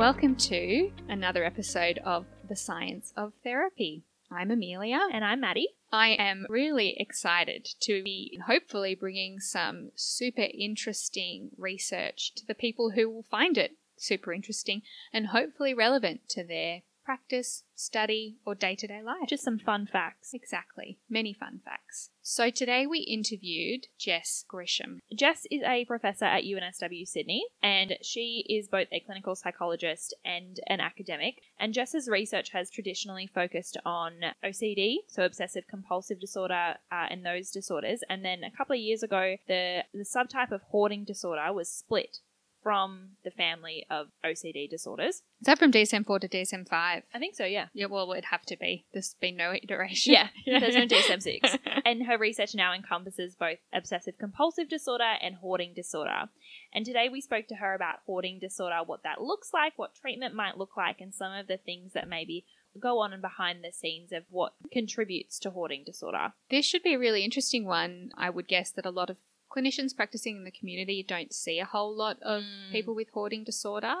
[0.00, 4.02] Welcome to another episode of The Science of Therapy.
[4.32, 4.98] I'm Amelia.
[5.12, 5.68] And I'm Maddie.
[5.92, 12.92] I am really excited to be hopefully bringing some super interesting research to the people
[12.92, 14.80] who will find it super interesting
[15.12, 16.80] and hopefully relevant to their
[17.10, 19.28] practice, study, or day to day life.
[19.28, 20.32] Just some fun facts.
[20.32, 20.96] Exactly.
[21.08, 22.10] Many fun facts.
[22.22, 25.00] So today we interviewed Jess Grisham.
[25.12, 30.60] Jess is a professor at UNSW Sydney, and she is both a clinical psychologist and
[30.68, 31.42] an academic.
[31.58, 34.12] And Jess's research has traditionally focused on
[34.44, 38.04] OCD, so obsessive compulsive disorder, uh, and those disorders.
[38.08, 42.18] And then a couple of years ago, the, the subtype of hoarding disorder was split
[42.62, 45.16] from the family of OCD disorders.
[45.40, 47.02] Is that from DSM 4 to DSM 5?
[47.14, 47.66] I think so, yeah.
[47.72, 48.84] Yeah, well, it'd have to be.
[48.92, 50.12] There's been no iteration.
[50.12, 51.56] Yeah, there's no DSM 6.
[51.84, 56.28] and her research now encompasses both obsessive compulsive disorder and hoarding disorder.
[56.72, 60.34] And today we spoke to her about hoarding disorder, what that looks like, what treatment
[60.34, 62.44] might look like, and some of the things that maybe
[62.78, 66.32] go on and behind the scenes of what contributes to hoarding disorder.
[66.50, 68.12] This should be a really interesting one.
[68.16, 69.16] I would guess that a lot of
[69.50, 72.70] clinicians practicing in the community don't see a whole lot of Mm.
[72.72, 73.94] people with hoarding disorder.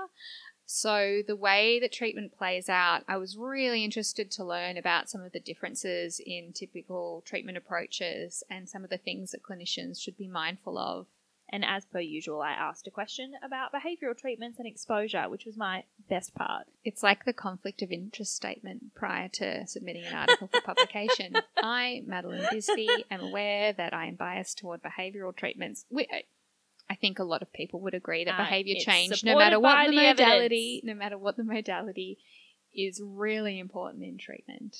[0.72, 5.20] So, the way that treatment plays out, I was really interested to learn about some
[5.22, 10.16] of the differences in typical treatment approaches and some of the things that clinicians should
[10.16, 11.08] be mindful of.
[11.52, 15.56] And as per usual, I asked a question about behavioural treatments and exposure, which was
[15.56, 16.66] my best part.
[16.84, 21.34] It's like the conflict of interest statement prior to submitting an article for publication.
[21.56, 25.86] I, Madeline Bisbee, am aware that I am biased toward behavioural treatments.
[25.90, 26.06] We,
[26.88, 29.86] I think a lot of people would agree that Uh, behaviour change, no matter what
[29.86, 32.18] the the modality, no matter what the modality,
[32.72, 34.76] is really important in treatment.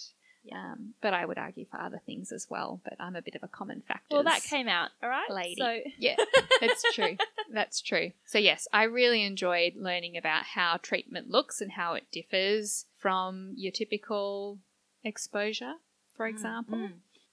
[0.53, 2.81] Um, but I would argue for other things as well.
[2.85, 4.17] But I'm a bit of a common factor.
[4.17, 5.31] Well, that came out, all right?
[5.31, 5.57] lady.
[5.59, 6.17] So, Yeah,
[6.61, 7.17] that's true.
[7.53, 8.13] That's true.
[8.25, 13.55] So, yes, I really enjoyed learning about how treatment looks and how it differs from
[13.57, 14.59] your typical
[15.05, 15.75] exposure,
[16.17, 16.79] for example.
[16.79, 16.93] Mm.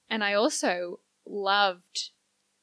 [0.10, 2.12] And I also loved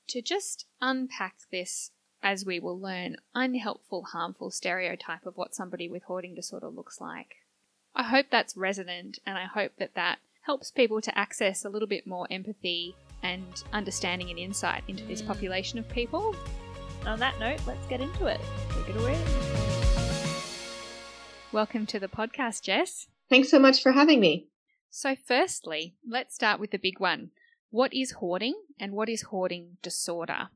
[0.09, 1.91] to just unpack this,
[2.22, 7.37] as we will learn, unhelpful, harmful stereotype of what somebody with hoarding disorder looks like.
[7.94, 11.88] I hope that's resonant, and I hope that that helps people to access a little
[11.88, 15.27] bit more empathy and understanding and insight into this Mm.
[15.27, 16.34] population of people.
[17.06, 18.41] on that note, let's get into it.
[18.71, 19.15] Take it away.
[21.53, 23.09] Welcome to the podcast, Jess.
[23.28, 24.49] Thanks so much for having me.
[24.88, 27.31] So, firstly, let's start with the big one.
[27.69, 30.49] What is hoarding and what is hoarding disorder?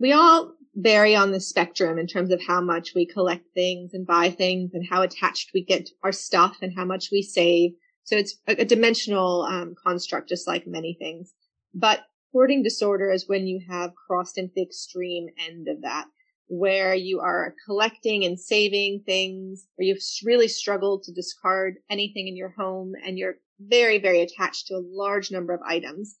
[0.00, 4.04] We all vary on the spectrum in terms of how much we collect things and
[4.04, 7.74] buy things and how attached we get to our stuff and how much we save.
[8.06, 11.34] So it's a, a dimensional um, construct, just like many things.
[11.74, 16.06] But hoarding disorder is when you have crossed into the extreme end of that,
[16.46, 22.36] where you are collecting and saving things, where you've really struggled to discard anything in
[22.36, 26.16] your home and you're very, very attached to a large number of items.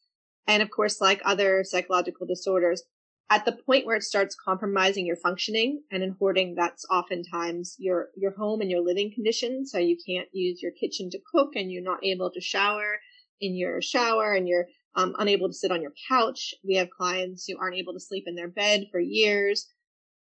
[0.48, 2.82] And of course, like other psychological disorders,
[3.28, 8.10] at the point where it starts compromising your functioning and in hoarding, that's oftentimes your,
[8.16, 9.72] your home and your living conditions.
[9.72, 12.98] So you can't use your kitchen to cook and you're not able to shower
[13.40, 16.54] in your shower and you're um, unable to sit on your couch.
[16.64, 19.66] We have clients who aren't able to sleep in their bed for years.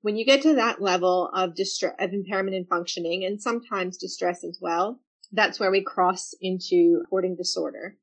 [0.02, 4.44] When you get to that level of distress, of impairment in functioning and sometimes distress
[4.44, 5.00] as well,
[5.32, 7.96] that's where we cross into hoarding disorder.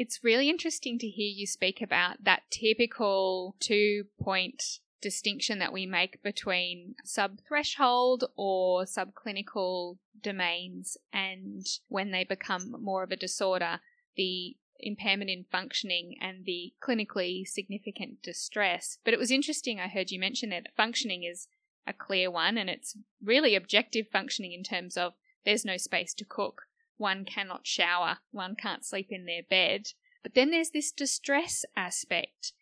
[0.00, 5.84] It's really interesting to hear you speak about that typical two point distinction that we
[5.84, 13.80] make between sub threshold or subclinical domains and when they become more of a disorder,
[14.16, 18.96] the impairment in functioning and the clinically significant distress.
[19.04, 21.46] But it was interesting, I heard you mention there that functioning is
[21.86, 25.12] a clear one and it's really objective functioning in terms of
[25.44, 26.62] there's no space to cook,
[27.00, 29.88] one cannot shower, one can't sleep in their bed.
[30.22, 32.52] But then there's this distress aspect.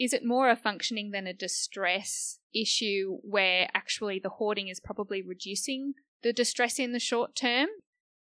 [0.00, 5.22] Is it more a functioning than a distress issue where actually the hoarding is probably
[5.22, 7.68] reducing the distress in the short term?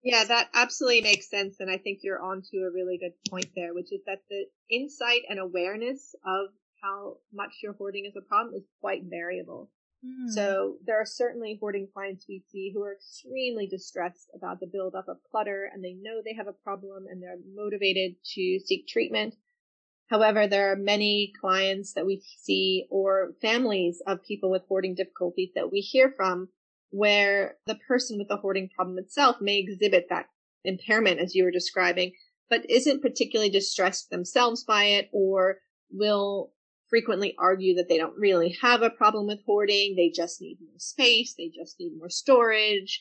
[0.02, 1.56] Yeah, that absolutely makes sense.
[1.60, 5.22] And I think you're onto a really good point there, which is that the insight
[5.28, 6.48] and awareness of
[6.82, 9.70] how much your hoarding is a problem is quite variable.
[10.04, 10.28] Hmm.
[10.28, 15.08] So there are certainly hoarding clients we see who are extremely distressed about the buildup
[15.08, 19.34] of clutter and they know they have a problem and they're motivated to seek treatment.
[20.08, 25.50] However, there are many clients that we see or families of people with hoarding difficulties
[25.54, 26.48] that we hear from
[26.90, 30.26] where the person with the hoarding problem itself may exhibit that
[30.64, 32.12] impairment as you were describing,
[32.48, 35.58] but isn't particularly distressed themselves by it or
[35.92, 36.52] will
[36.90, 39.96] frequently argue that they don't really have a problem with hoarding.
[39.96, 41.34] They just need more space.
[41.38, 43.00] They just need more storage.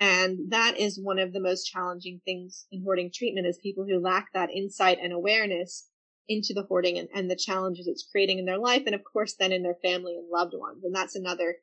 [0.00, 4.00] And that is one of the most challenging things in hoarding treatment is people who
[4.00, 5.88] lack that insight and awareness
[6.28, 8.82] into the hoarding and, and the challenges it's creating in their life.
[8.86, 10.84] And of course, then in their family and loved ones.
[10.84, 11.56] And that's another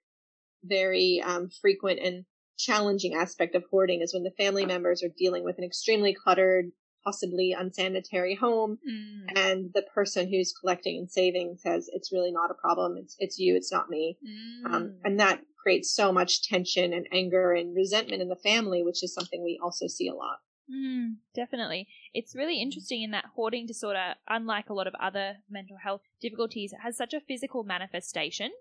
[0.63, 2.25] very um, frequent and
[2.57, 6.71] challenging aspect of hoarding is when the family members are dealing with an extremely cluttered,
[7.03, 8.79] possibly unsanitary home.
[8.87, 9.37] Mm.
[9.37, 12.97] and the person who's collecting and saving says it's really not a problem.
[12.97, 13.55] It's it's you.
[13.55, 14.17] It's not me.
[14.65, 14.75] Um, mm.
[14.75, 19.03] um, and that creates so much tension and anger and resentment in the family which
[19.03, 20.39] is something we also see a lot.
[20.73, 21.87] Mm, definitely.
[22.13, 26.73] It's really interesting in that hoarding disorder unlike a lot of other mental health difficulties
[26.81, 28.51] has such a physical manifestation.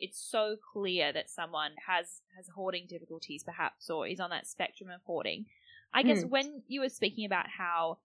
[0.00, 4.90] It's so clear that someone has has hoarding difficulties perhaps or is on that spectrum
[4.90, 5.46] of hoarding
[5.92, 6.30] I guess mm.
[6.30, 7.98] when you were speaking about how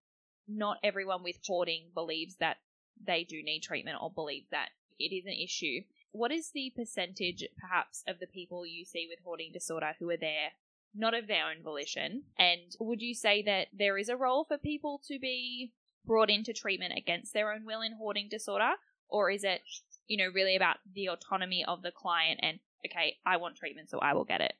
[0.47, 2.57] not everyone with hoarding believes that
[3.05, 4.69] they do need treatment or believe that
[4.99, 5.81] it is an issue,
[6.11, 10.17] what is the percentage perhaps of the people you see with hoarding disorder who are
[10.17, 10.51] there
[10.95, 12.23] not of their own volition?
[12.37, 15.71] And would you say that there is a role for people to be
[16.05, 18.73] brought into treatment against their own will in hoarding disorder?
[19.09, 19.61] Or is it,
[20.07, 23.99] you know, really about the autonomy of the client and, okay, I want treatment, so
[23.99, 24.53] I will get it?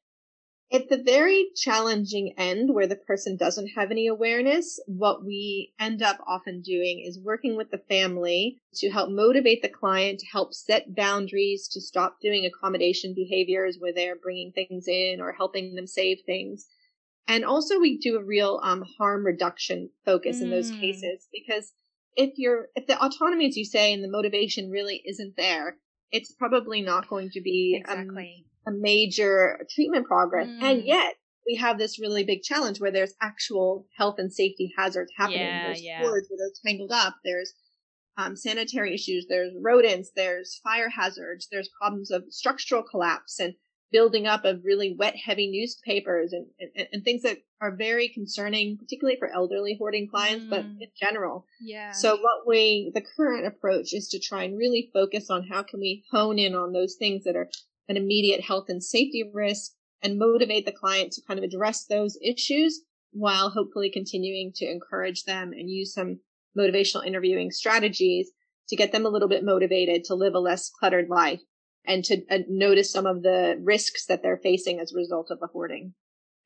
[0.71, 6.01] At the very challenging end where the person doesn't have any awareness, what we end
[6.01, 10.53] up often doing is working with the family to help motivate the client, to help
[10.53, 15.85] set boundaries, to stop doing accommodation behaviors where they're bringing things in or helping them
[15.85, 16.65] save things.
[17.27, 20.43] And also we do a real um, harm reduction focus mm.
[20.43, 20.79] in those mm.
[20.79, 21.71] cases because
[22.15, 25.77] if you're, if the autonomy, as you say, and the motivation really isn't there,
[26.11, 28.45] it's probably not going to be um, exactly.
[28.45, 30.47] Um, a major treatment progress.
[30.47, 30.63] Mm.
[30.63, 31.15] And yet
[31.45, 35.41] we have this really big challenge where there's actual health and safety hazards happening.
[35.41, 36.01] Yeah, there's yeah.
[36.01, 37.15] cords where they're tangled up.
[37.23, 37.53] There's
[38.17, 39.25] um, sanitary issues.
[39.27, 40.11] There's rodents.
[40.15, 41.47] There's fire hazards.
[41.51, 43.55] There's problems of structural collapse and
[43.91, 48.77] building up of really wet, heavy newspapers and, and, and things that are very concerning,
[48.77, 50.49] particularly for elderly hoarding clients, mm.
[50.49, 51.45] but in general.
[51.61, 51.91] Yeah.
[51.91, 55.79] So what we, the current approach is to try and really focus on how can
[55.79, 57.49] we hone in on those things that are
[57.87, 59.71] an immediate health and safety risk
[60.01, 62.81] and motivate the client to kind of address those issues
[63.11, 66.19] while hopefully continuing to encourage them and use some
[66.57, 68.31] motivational interviewing strategies
[68.69, 71.41] to get them a little bit motivated to live a less cluttered life
[71.85, 75.39] and to uh, notice some of the risks that they're facing as a result of
[75.39, 75.93] the hoarding.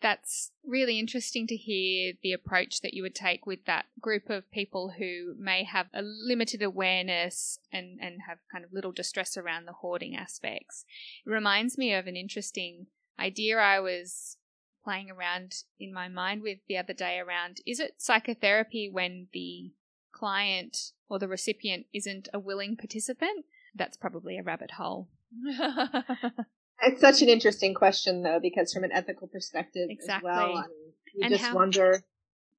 [0.01, 4.49] That's really interesting to hear the approach that you would take with that group of
[4.51, 9.65] people who may have a limited awareness and, and have kind of little distress around
[9.65, 10.85] the hoarding aspects.
[11.25, 12.87] It reminds me of an interesting
[13.19, 14.37] idea I was
[14.83, 19.71] playing around in my mind with the other day around is it psychotherapy when the
[20.13, 23.45] client or the recipient isn't a willing participant?
[23.75, 25.09] That's probably a rabbit hole.
[26.81, 30.29] It's such an interesting question, though, because from an ethical perspective exactly.
[30.29, 32.03] as well, I mean, you and just how- wonder.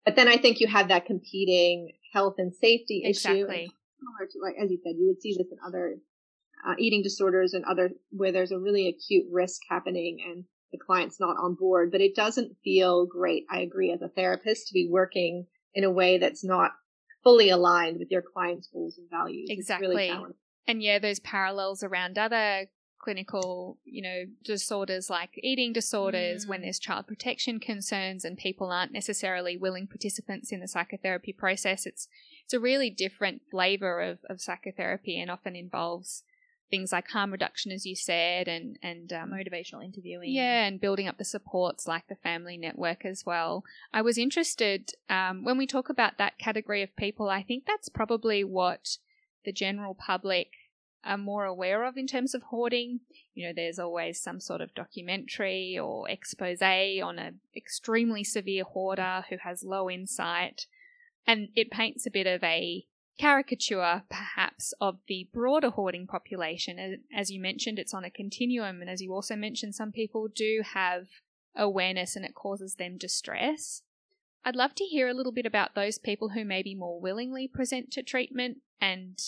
[0.05, 3.43] But then I think you have that competing health and safety exactly.
[3.43, 3.47] issue.
[3.51, 5.97] Similar to, like as you said, you would see this in other
[6.67, 11.21] uh, eating disorders and other where there's a really acute risk happening and the client's
[11.21, 11.91] not on board.
[11.93, 13.45] But it doesn't feel great.
[13.51, 16.71] I agree as a therapist to be working in a way that's not
[17.23, 19.49] fully aligned with your client's goals and values.
[19.51, 19.89] Exactly.
[19.89, 20.35] Really
[20.67, 22.67] and yeah, those parallels around other
[22.99, 26.49] clinical, you know, disorders like eating disorders, mm.
[26.49, 31.87] when there's child protection concerns and people aren't necessarily willing participants in the psychotherapy process.
[31.87, 32.09] It's
[32.45, 36.23] it's a really different flavor of, of psychotherapy and often involves
[36.71, 40.31] things like harm reduction, as you said, and and um, motivational interviewing.
[40.31, 43.65] Yeah, and building up the supports like the family network as well.
[43.93, 47.29] I was interested um, when we talk about that category of people.
[47.29, 48.99] I think that's probably what
[49.45, 50.49] the general public
[51.05, 53.01] are more aware of in terms of hoarding.
[53.35, 59.25] You know, there's always some sort of documentary or expose on an extremely severe hoarder
[59.29, 60.67] who has low insight,
[61.27, 62.85] and it paints a bit of a
[63.19, 67.03] caricature, perhaps, of the broader hoarding population.
[67.15, 70.63] As you mentioned, it's on a continuum, and as you also mentioned, some people do
[70.75, 71.09] have
[71.57, 73.83] awareness and it causes them distress.
[74.45, 77.91] I'd love to hear a little bit about those people who maybe more willingly present
[77.93, 79.19] to treatment and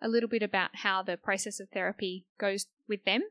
[0.00, 3.22] a little bit about how the process of therapy goes with them?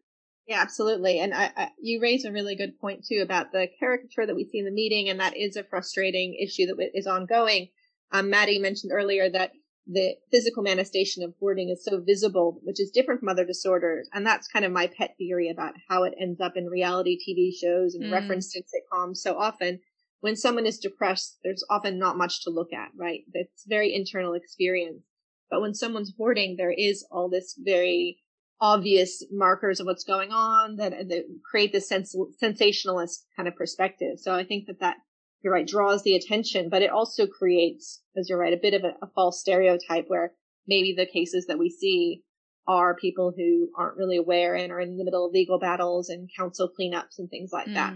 [0.48, 1.20] Yeah, absolutely.
[1.20, 4.46] And I, I, you raise a really good point too about the caricature that we
[4.46, 7.70] see in the meeting, and that is a frustrating issue that is ongoing.
[8.12, 9.52] Um, Maddie mentioned earlier that
[9.88, 14.10] the physical manifestation of hoarding is so visible, which is different from other disorders.
[14.14, 17.52] And that's kind of my pet theory about how it ends up in reality TV
[17.54, 18.12] shows and mm.
[18.12, 19.80] referenced in sitcoms so often.
[20.20, 23.22] When someone is depressed, there's often not much to look at, right?
[23.34, 25.04] It's very internal experience.
[25.50, 28.20] But when someone's hoarding, there is all this very
[28.60, 34.20] obvious markers of what's going on that, that create this sens- sensationalist kind of perspective.
[34.20, 34.98] So I think that that
[35.42, 38.84] you're right draws the attention, but it also creates, as you're right, a bit of
[38.84, 40.34] a, a false stereotype where
[40.68, 42.24] maybe the cases that we see
[42.68, 46.30] are people who aren't really aware and are in the middle of legal battles and
[46.38, 47.76] council cleanups and things like mm.
[47.76, 47.94] that.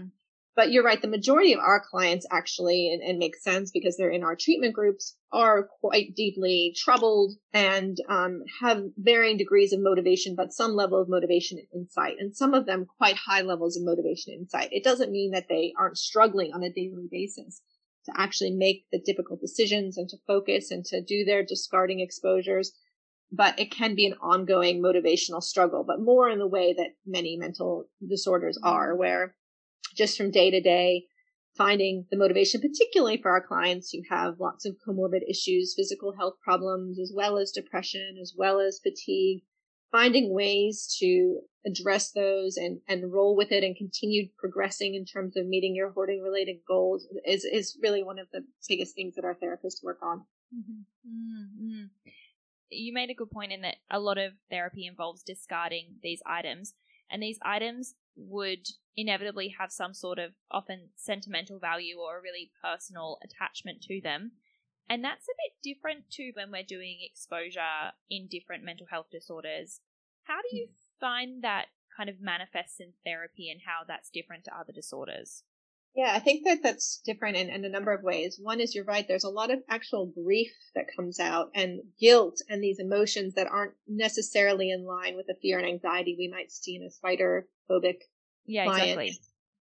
[0.54, 1.00] But you're right.
[1.00, 4.74] The majority of our clients actually, and, and makes sense because they're in our treatment
[4.74, 11.00] groups, are quite deeply troubled and um, have varying degrees of motivation, but some level
[11.00, 14.68] of motivation and insight, and some of them quite high levels of motivation and insight.
[14.72, 17.62] It doesn't mean that they aren't struggling on a daily basis
[18.04, 22.72] to actually make the difficult decisions and to focus and to do their discarding exposures.
[23.30, 27.38] But it can be an ongoing motivational struggle, but more in the way that many
[27.38, 29.34] mental disorders are, where
[29.96, 31.06] just from day to day,
[31.56, 36.34] finding the motivation, particularly for our clients who have lots of comorbid issues, physical health
[36.42, 39.42] problems, as well as depression, as well as fatigue,
[39.90, 45.36] finding ways to address those and, and roll with it and continue progressing in terms
[45.36, 49.24] of meeting your hoarding related goals is, is really one of the biggest things that
[49.24, 50.24] our therapists work on.
[50.54, 51.08] Mm-hmm.
[51.08, 51.84] Mm-hmm.
[52.70, 56.74] You made a good point in that a lot of therapy involves discarding these items,
[57.10, 62.50] and these items would inevitably have some sort of often sentimental value or a really
[62.62, 64.32] personal attachment to them.
[64.88, 69.80] And that's a bit different to when we're doing exposure in different mental health disorders.
[70.24, 70.68] How do you
[71.00, 71.66] find that
[71.96, 75.44] kind of manifests in therapy and how that's different to other disorders?
[75.94, 78.38] Yeah, I think that that's different in, in, a number of ways.
[78.40, 79.06] One is you're right.
[79.06, 83.46] There's a lot of actual grief that comes out and guilt and these emotions that
[83.46, 87.46] aren't necessarily in line with the fear and anxiety we might see in a spider
[88.46, 89.00] yeah, client.
[89.00, 89.18] exactly.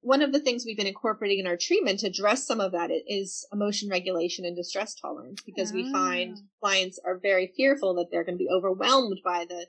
[0.02, 2.90] One of the things we've been incorporating in our treatment to address some of that
[3.08, 6.44] is emotion regulation and distress tolerance because we find ah.
[6.62, 9.68] clients are very fearful that they're going to be overwhelmed by the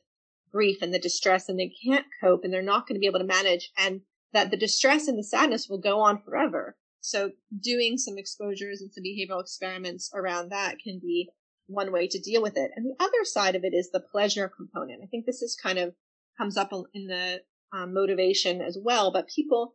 [0.53, 3.19] grief and the distress and they can't cope and they're not going to be able
[3.19, 6.77] to manage and that the distress and the sadness will go on forever.
[7.01, 11.31] So doing some exposures and some behavioral experiments around that can be
[11.67, 12.71] one way to deal with it.
[12.77, 15.01] And the other side of it is the pleasure component.
[15.03, 15.95] I think this is kind of
[16.39, 19.13] comes up in the um, motivation as well.
[19.13, 19.75] But people,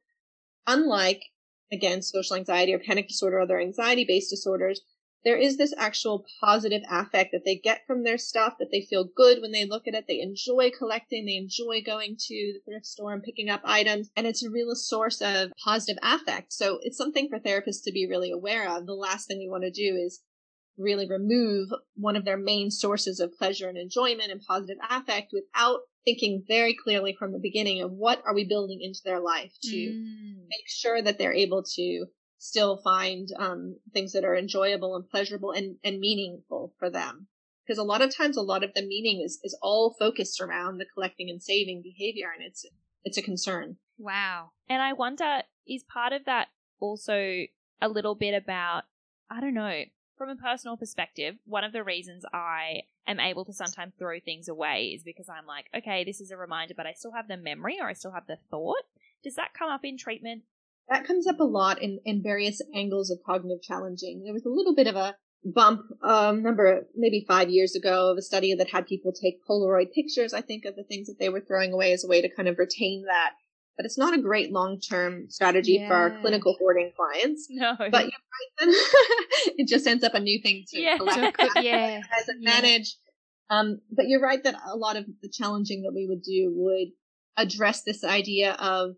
[0.67, 1.23] unlike
[1.71, 4.81] again social anxiety or panic disorder or other anxiety based disorders,
[5.25, 9.09] there is this actual positive affect that they get from their stuff, that they feel
[9.17, 10.05] good when they look at it.
[10.07, 11.25] They enjoy collecting.
[11.25, 14.11] They enjoy going to the thrift store and picking up items.
[14.15, 16.53] And it's a real source of positive affect.
[16.53, 18.85] So it's something for therapists to be really aware of.
[18.85, 20.21] The last thing we want to do is
[20.77, 25.79] really remove one of their main sources of pleasure and enjoyment and positive affect without
[26.05, 29.75] thinking very clearly from the beginning of what are we building into their life to
[29.75, 30.35] mm.
[30.47, 32.05] make sure that they're able to
[32.38, 37.27] still find um, things that are enjoyable and pleasurable and, and meaningful for them.
[37.65, 40.77] Because a lot of times a lot of the meaning is, is all focused around
[40.77, 42.65] the collecting and saving behavior and it's
[43.03, 43.77] it's a concern.
[43.97, 44.51] Wow.
[44.69, 47.45] And i wonder is part of that also
[47.81, 48.83] a little bit about
[49.29, 49.83] i don't know
[50.17, 54.48] from a personal perspective, one of the reasons I am able to sometimes throw things
[54.48, 57.38] away is because I'm like, okay, this is a reminder, but I still have the
[57.38, 58.84] memory or I still have the thought.
[59.24, 60.43] Does that come up in treatment?
[60.89, 64.24] That comes up a lot in, in various angles of cognitive challenging.
[64.24, 68.17] There was a little bit of a bump, um, number maybe five years ago of
[68.17, 71.29] a study that had people take Polaroid pictures, I think, of the things that they
[71.29, 73.34] were throwing away as a way to kind of retain that
[73.77, 75.88] but it's not a great long-term strategy yeah.
[75.88, 77.48] for our clinical hoarding clients.
[77.55, 78.75] No, but you're right.
[79.58, 80.98] it just ends up a new thing to yeah.
[80.98, 82.01] collect, yeah.
[82.20, 82.96] as and manage.
[83.50, 86.89] Um, but you're right that a lot of the challenging that we would do would
[87.38, 88.96] address this idea of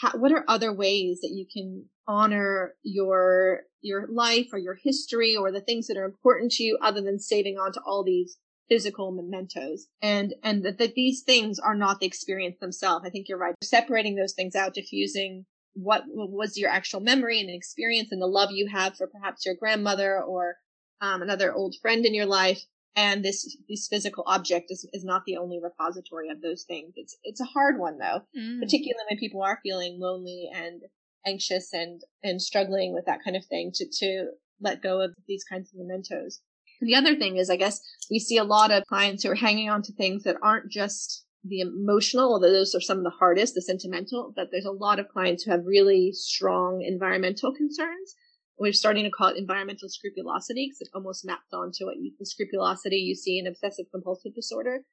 [0.00, 5.36] how, what are other ways that you can honor your your life or your history
[5.36, 8.38] or the things that are important to you other than saving on to all these
[8.68, 9.86] physical mementos.
[10.02, 13.04] And and that, that these things are not the experience themselves.
[13.06, 13.54] I think you're right.
[13.62, 18.50] Separating those things out diffusing what was your actual memory and experience and the love
[18.52, 20.56] you have for perhaps your grandmother or
[21.00, 22.62] um, another old friend in your life.
[22.96, 26.92] And this this physical object is, is not the only repository of those things.
[26.96, 28.60] It's it's a hard one though mm.
[28.60, 30.82] particularly when people are feeling lonely and
[31.26, 34.28] anxious and and struggling with that kind of thing to to
[34.60, 36.40] let go of these kinds of mementos
[36.80, 39.70] the other thing is, I guess we see a lot of clients who are hanging
[39.70, 43.54] on to things that aren't just the emotional, although those are some of the hardest,
[43.54, 48.14] the sentimental, but there's a lot of clients who have really strong environmental concerns.
[48.58, 52.24] We're starting to call it environmental scrupulosity because it almost maps onto what you, the
[52.24, 54.84] scrupulosity you see in obsessive compulsive disorder,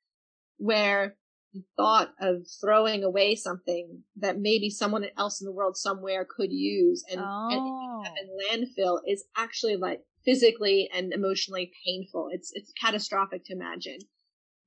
[0.57, 1.15] where
[1.53, 6.51] the thought of throwing away something that maybe someone else in the world somewhere could
[6.51, 8.03] use and, oh.
[8.05, 12.30] and landfill is actually like physically and emotionally painful.
[12.32, 14.00] It's it's catastrophic to imagine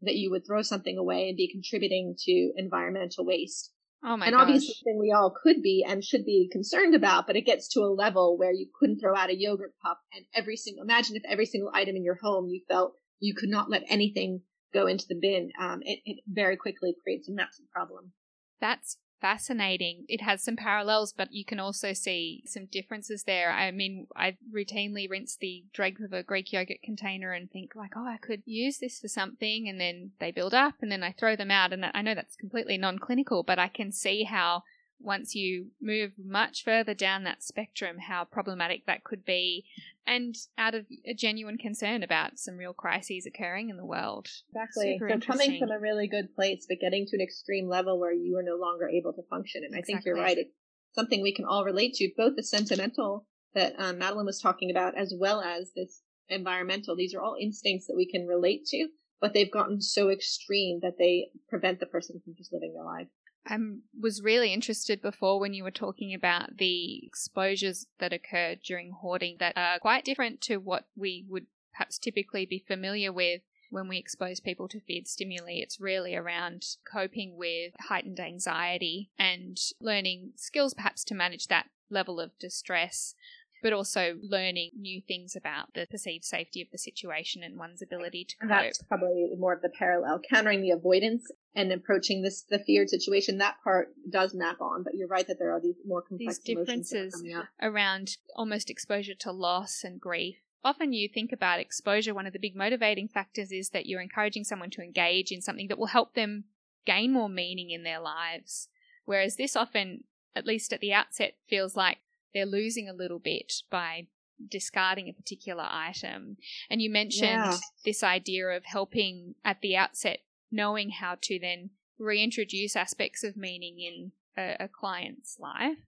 [0.02, 3.72] that you would throw something away and be contributing to environmental waste.
[4.06, 7.36] Oh my and obviously thing we all could be and should be concerned about, but
[7.36, 10.56] it gets to a level where you couldn't throw out a yogurt cup and every
[10.56, 13.82] single, imagine if every single item in your home you felt you could not let
[13.88, 14.42] anything
[14.74, 15.50] go into the bin.
[15.58, 18.12] Um, it, it very quickly creates a massive problem.
[18.60, 20.04] That's fascinating.
[20.08, 23.50] It has some parallels, but you can also see some differences there.
[23.50, 27.92] I mean, I routinely rinse the dregs of a Greek yogurt container and think like,
[27.96, 31.12] oh, I could use this for something, and then they build up, and then I
[31.12, 31.72] throw them out.
[31.72, 34.62] And I know that's completely non-clinical, but I can see how
[35.00, 39.64] once you move much further down that spectrum, how problematic that could be,
[40.06, 44.28] and out of a genuine concern about some real crises occurring in the world.
[44.50, 44.98] Exactly.
[44.98, 48.12] Super so coming from a really good place, but getting to an extreme level where
[48.12, 49.62] you are no longer able to function.
[49.64, 50.38] And I think you're right.
[50.38, 50.52] It's
[50.94, 54.96] something we can all relate to, both the sentimental that um, Madeline was talking about,
[54.98, 56.96] as well as this environmental.
[56.96, 58.88] These are all instincts that we can relate to,
[59.20, 63.08] but they've gotten so extreme that they prevent the person from just living their life.
[63.46, 63.58] I
[63.98, 69.36] was really interested before when you were talking about the exposures that occur during hoarding
[69.38, 73.98] that are quite different to what we would perhaps typically be familiar with when we
[73.98, 75.54] expose people to feared stimuli.
[75.54, 82.20] It's really around coping with heightened anxiety and learning skills perhaps to manage that level
[82.20, 83.14] of distress.
[83.64, 88.26] But also learning new things about the perceived safety of the situation and one's ability
[88.26, 88.48] to cope.
[88.50, 90.20] that's probably more of the parallel.
[90.30, 94.92] Countering the avoidance and approaching this the feared situation, that part does map on, but
[94.94, 98.68] you're right that there are these more complex These emotions that are differences around almost
[98.68, 100.36] exposure to loss and grief.
[100.62, 104.44] Often you think about exposure, one of the big motivating factors is that you're encouraging
[104.44, 106.44] someone to engage in something that will help them
[106.84, 108.68] gain more meaning in their lives.
[109.06, 110.04] Whereas this often,
[110.36, 111.98] at least at the outset, feels like
[112.34, 114.06] they're losing a little bit by
[114.50, 116.36] discarding a particular item.
[116.68, 117.56] And you mentioned Yeah.
[117.84, 120.18] this idea of helping at the outset,
[120.50, 125.78] knowing how to then reintroduce aspects of meaning in a, a client's life.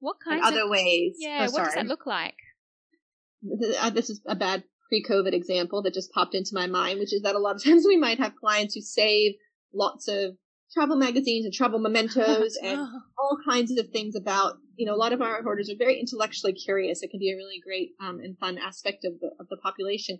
[0.00, 1.16] What In kinds other of ways.
[1.18, 1.46] yeah?
[1.48, 2.36] Oh, what does that look like?
[3.80, 7.22] Uh, this is a bad pre-COVID example that just popped into my mind, which is
[7.22, 9.34] that a lot of times we might have clients who save
[9.74, 10.36] lots of
[10.72, 12.80] travel magazines and travel mementos and
[13.18, 16.52] all kinds of things about, you know, a lot of our hoarders are very intellectually
[16.52, 17.02] curious.
[17.02, 20.18] It can be a really great um, and fun aspect of the, of the population.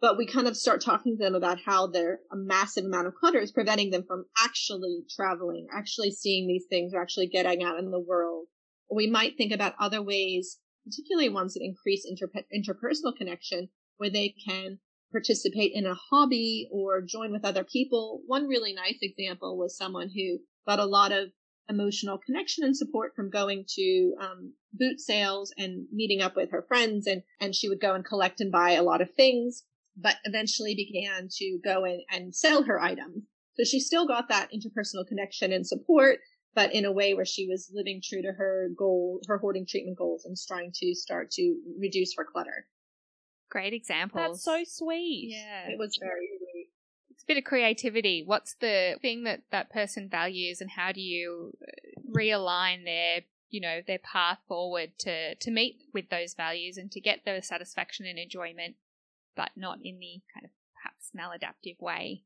[0.00, 3.14] But we kind of start talking to them about how their a massive amount of
[3.14, 7.78] clutter is preventing them from actually traveling, actually seeing these things, or actually getting out
[7.78, 8.46] in the world.
[8.90, 14.34] We might think about other ways, particularly ones that increase inter- interpersonal connection, where they
[14.44, 14.80] can
[15.12, 18.22] participate in a hobby or join with other people.
[18.26, 21.28] One really nice example was someone who got a lot of
[21.68, 26.64] emotional connection and support from going to um, boot sales and meeting up with her
[26.66, 29.62] friends and and she would go and collect and buy a lot of things
[29.96, 34.50] but eventually began to go in and sell her items so she still got that
[34.52, 36.18] interpersonal connection and support
[36.54, 39.96] but in a way where she was living true to her goal her hoarding treatment
[39.96, 42.66] goals and trying to start to reduce her clutter
[43.52, 44.18] Great example.
[44.18, 45.28] That's so sweet.
[45.30, 45.68] yeah.
[45.68, 46.68] it was very sweet.
[47.10, 48.22] It's a bit of creativity.
[48.24, 53.60] What's the thing that that person values, and how do you uh, realign their you
[53.60, 58.06] know their path forward to to meet with those values and to get the satisfaction
[58.06, 58.76] and enjoyment,
[59.36, 62.22] but not in the kind of perhaps maladaptive way.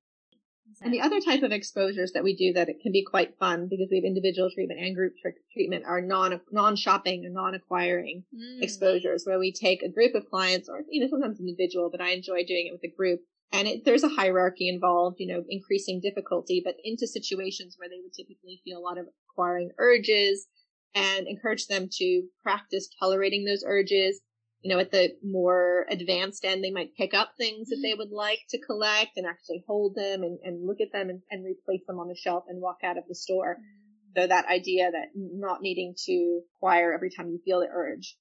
[0.82, 3.66] And the other type of exposures that we do that it can be quite fun
[3.68, 7.54] because we have individual treatment and group tr- treatment are non non shopping and non
[7.54, 8.62] acquiring Mm.
[8.62, 12.10] exposures where we take a group of clients or you know sometimes individual, but I
[12.10, 13.20] enjoy doing it with a group.
[13.52, 18.00] And it, there's a hierarchy involved, you know, increasing difficulty, but into situations where they
[18.02, 20.46] would typically feel a lot of acquiring urges
[20.94, 24.20] and encourage them to practice tolerating those urges.
[24.62, 27.98] You know, at the more advanced end, they might pick up things that they mm-hmm.
[27.98, 31.44] would like to collect and actually hold them and, and look at them and, and
[31.44, 33.56] replace them on the shelf and walk out of the store.
[33.60, 34.20] Mm-hmm.
[34.20, 38.16] So that idea that not needing to acquire every time you feel the urge.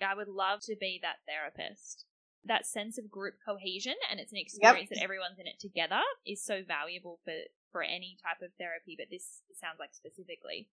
[0.00, 2.06] I would love to be that therapist.
[2.44, 6.42] That sense of group cohesion and it's an experience that everyone's in it together is
[6.42, 7.34] so valuable for,
[7.70, 10.68] for any type of therapy, but this sounds like specifically.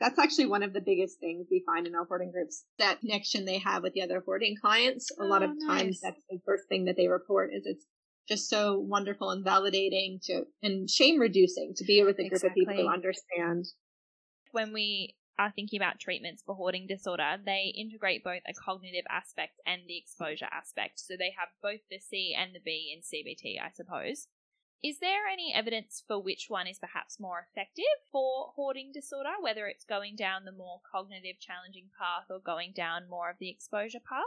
[0.00, 2.64] That's actually one of the biggest things we find in our hoarding groups.
[2.78, 5.10] That connection they have with the other hoarding clients.
[5.18, 7.86] A lot Oh, of times that's the first thing that they report is it's
[8.28, 12.54] just so wonderful and validating to and shame reducing to be with a group of
[12.54, 13.66] people who understand.
[14.50, 19.60] When we are thinking about treatments for hoarding disorder, they integrate both a cognitive aspect
[19.66, 21.00] and the exposure aspect.
[21.00, 24.28] So they have both the C and the B in CBT, I suppose.
[24.84, 29.66] Is there any evidence for which one is perhaps more effective for hoarding disorder, whether
[29.66, 34.00] it's going down the more cognitive challenging path or going down more of the exposure
[34.06, 34.20] path?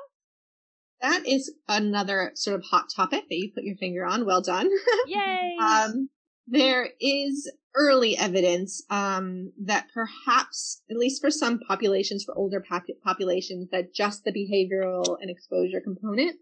[1.00, 4.26] That is another sort of hot topic that you put your finger on.
[4.26, 4.68] Well done.
[5.08, 5.58] Yay!
[5.62, 6.10] um,
[6.48, 12.86] there is early evidence um, that perhaps, at least for some populations, for older pop-
[13.04, 16.36] populations, that just the behavioral and exposure component,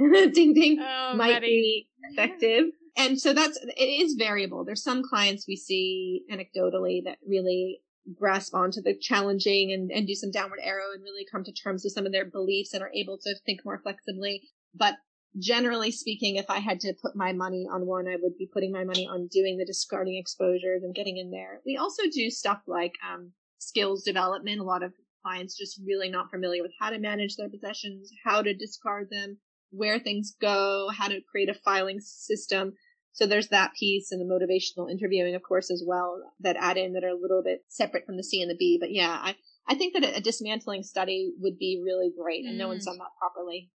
[0.34, 1.46] ding ding, Oh, might Maddie.
[1.46, 2.64] be effective.
[3.00, 4.62] And so that's it is variable.
[4.62, 7.80] There's some clients we see anecdotally that really
[8.18, 11.82] grasp onto the challenging and, and do some downward arrow and really come to terms
[11.82, 14.42] with some of their beliefs and are able to think more flexibly.
[14.74, 14.96] But
[15.38, 18.72] generally speaking, if I had to put my money on one, I would be putting
[18.72, 21.60] my money on doing the discarding exposures and getting in there.
[21.64, 24.60] We also do stuff like um, skills development.
[24.60, 24.92] A lot of
[25.24, 29.38] clients just really not familiar with how to manage their possessions, how to discard them,
[29.70, 32.72] where things go, how to create a filing system.
[33.12, 36.92] So there's that piece and the motivational interviewing, of course, as well that add in
[36.94, 38.78] that are a little bit separate from the C and the B.
[38.80, 39.36] But yeah, I,
[39.68, 42.92] I think that a, a dismantling study would be really great and no one's Mm.
[42.92, 43.70] done that properly.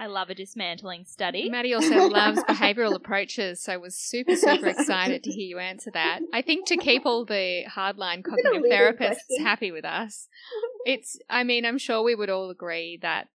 [0.00, 1.48] I love a dismantling study.
[1.50, 5.90] Maddie also loves behavioral approaches, so I was super, super excited to hear you answer
[5.90, 6.20] that.
[6.32, 9.44] I think to keep all the hardline cognitive leading therapists question.
[9.44, 10.28] happy with us,
[10.86, 13.26] it's, I mean, I'm sure we would all agree that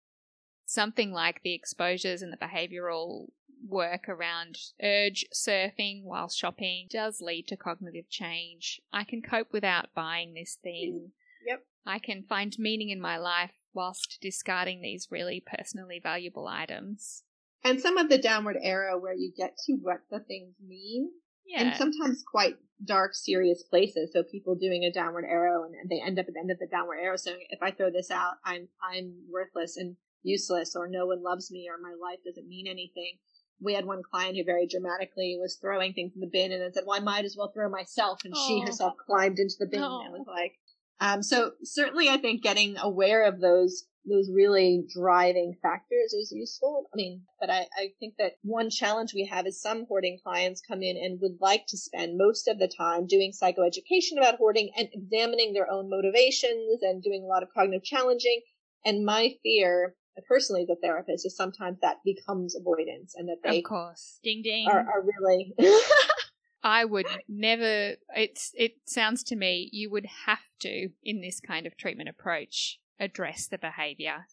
[0.65, 3.27] something like the exposures and the behavioral
[3.67, 8.81] work around urge surfing while shopping does lead to cognitive change.
[8.91, 11.07] I can cope without buying this thing.
[11.07, 11.11] Mm,
[11.47, 11.65] yep.
[11.85, 17.23] I can find meaning in my life whilst discarding these really personally valuable items.
[17.63, 21.09] And some of the downward arrow where you get to what the things mean
[21.45, 21.61] Yeah.
[21.63, 24.11] and sometimes quite dark, serious places.
[24.13, 26.67] So people doing a downward arrow and they end up at the end of the
[26.67, 31.05] downward arrow saying, if I throw this out, I'm, I'm worthless and useless or no
[31.05, 33.17] one loves me or my life doesn't mean anything.
[33.61, 36.73] We had one client who very dramatically was throwing things in the bin and then
[36.73, 38.19] said, well, I might as well throw myself.
[38.25, 38.65] And she Oh.
[38.65, 40.01] herself climbed into the bin No.
[40.03, 40.53] and was like,
[40.99, 46.89] um, so certainly I think getting aware of those those really driving factors is useful.
[46.93, 50.59] I mean, but I, I think that one challenge we have is some hoarding clients
[50.59, 54.71] come in and would like to spend most of the time doing psychoeducation about hoarding
[54.77, 58.41] and examining their own motivations and doing a lot of cognitive challenging.
[58.83, 59.95] And my fear,
[60.27, 64.19] personally as a therapist, is sometimes that becomes avoidance and that they of course.
[64.23, 64.67] Ding ding.
[64.69, 65.53] are, are really
[66.63, 71.67] I would never it's it sounds to me you would have to in this kind
[71.67, 74.27] of treatment approach address the behavior.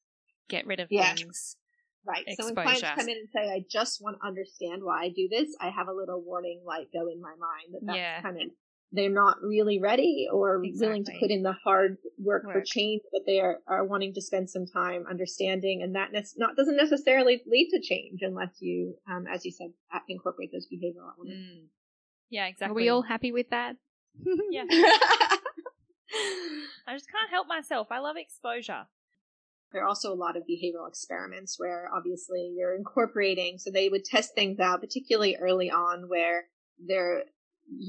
[0.49, 1.15] Get rid of Yeah.
[1.15, 1.57] things.
[2.07, 2.25] Right.
[2.37, 5.29] So when clients come in and say, I just want to understand why I do
[5.31, 8.23] this, I have a little warning light go in my mind that that's Yeah.
[8.23, 8.49] kind of,
[8.93, 13.23] they're not really ready or willing to put in the hard work, for change, but
[13.27, 17.41] they are, are wanting to spend some time understanding and that nec- not, doesn't necessarily
[17.47, 19.69] lead to change unless you, um, as you said,
[20.09, 21.51] incorporate those behavioral elements.
[21.51, 21.67] Mm.
[22.31, 22.73] yeah, exactly.
[22.73, 23.77] Are we all happy with that?
[24.51, 24.65] Yeah.
[26.87, 27.87] I just can't help myself.
[27.93, 28.87] I love exposure.
[29.73, 34.05] There are also a lot of behavioral experiments where obviously you're incorporating, so they would
[34.05, 36.47] test things out, particularly early on where
[36.85, 37.23] they're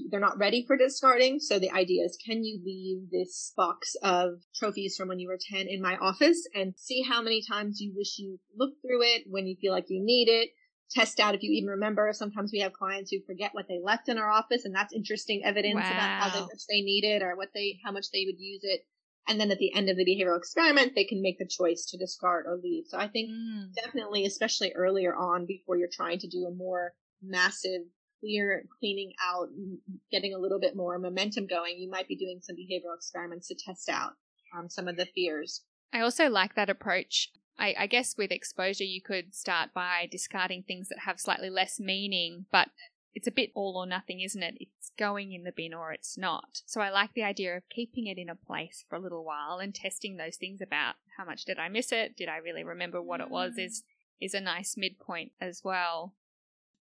[0.10, 1.40] they're not ready for discarding.
[1.40, 5.40] So the idea is, can you leave this box of trophies from when you were
[5.52, 9.24] 10 in my office and see how many times you wish you looked through it
[9.28, 10.50] when you feel like you need it?
[10.92, 12.12] Test out if you even remember.
[12.14, 15.42] Sometimes we have clients who forget what they left in our office and that's interesting
[15.46, 16.46] evidence about how Wow.
[16.46, 18.82] much they need it or what they, how much they would use it.
[19.28, 21.98] And then at the end of the behavioral experiment, they can make the choice to
[21.98, 22.86] discard or leave.
[22.88, 23.74] So I think Mm.
[23.74, 27.84] definitely, especially earlier on, before you're trying to do a more massive
[28.22, 29.50] clear cleaning out,
[30.12, 33.56] getting a little bit more momentum going, you might be doing some behavioral experiments to
[33.56, 34.14] test out
[34.58, 35.64] um, some of the fears.
[35.94, 37.30] I also like that approach.
[37.60, 41.80] I, I guess with exposure, you could start by discarding things that have slightly less
[41.80, 42.70] meaning, but
[43.14, 44.56] it's a bit all or nothing, isn't it?
[44.60, 46.62] It's going in the bin or it's not.
[46.66, 49.60] So I like the idea of keeping it in a place for a little while
[49.60, 52.16] and testing those things about how much did I miss it?
[52.16, 53.58] Did I really remember what it was?
[53.58, 53.84] Is
[54.22, 56.14] is a nice midpoint as well.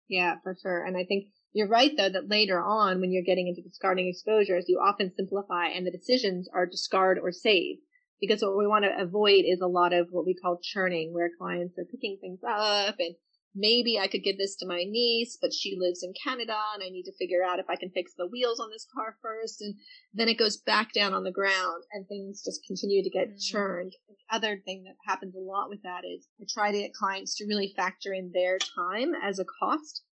[0.10, 0.86] Yeah, for sure.
[0.86, 4.66] And I think you're right though that later on when you're getting into discarding exposures,
[4.68, 7.78] you often simplify and the decisions are discard or save.
[8.20, 11.30] Because what we want to avoid is a lot of what we call churning where
[11.38, 13.16] clients are picking things up and
[13.58, 16.90] maybe I could give this to my niece, but she lives in Canada and I
[16.90, 19.62] need to figure out if I can fix the wheels on this car first.
[19.62, 19.76] And
[20.14, 23.42] then it goes back down on the ground and things just continue to get Mm.
[23.42, 23.96] churned.
[24.08, 27.36] The other thing that happens a lot with that is I try to get clients
[27.38, 30.04] to really factor in their time as a cost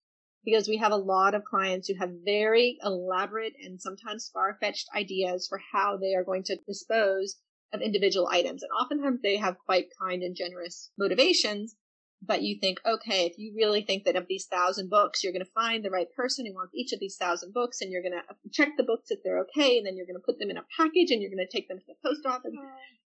[0.44, 5.48] because we have a lot of clients who have very elaborate and sometimes far-fetched ideas
[5.48, 7.38] for how they are going to dispose
[7.74, 8.64] of individual items.
[8.64, 11.76] And oftentimes they have quite kind and generous motivations,
[12.26, 15.46] but you think, okay, if you really think that of these thousand books, you're going
[15.46, 18.14] to find the right person who wants each of these thousand books and you're going
[18.14, 19.78] to check the books if they're okay.
[19.78, 21.68] And then you're going to put them in a package and you're going to take
[21.68, 22.54] them to the post office.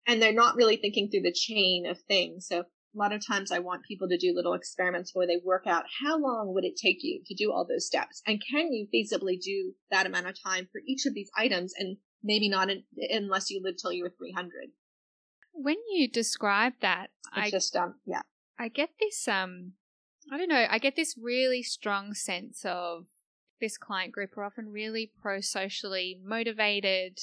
[0.06, 2.46] And they're not really thinking through the chain of things.
[2.48, 2.64] So
[2.96, 5.84] A lot of times I want people to do little experiments where they work out
[6.02, 8.22] how long would it take you to do all those steps?
[8.26, 11.74] And can you feasibly do that amount of time for each of these items?
[11.76, 14.70] And maybe not in, unless you live till you're 300.
[15.52, 18.22] When you describe that, it's I just, um, yeah.
[18.58, 19.72] I get this, um,
[20.32, 23.06] I don't know, I get this really strong sense of
[23.60, 27.18] this client group are often really pro socially motivated.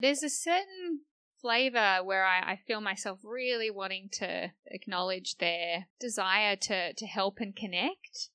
[0.00, 1.00] There's a certain
[1.40, 7.38] flavor where I, I, feel myself really wanting to acknowledge their desire to, to help
[7.38, 8.30] and connect.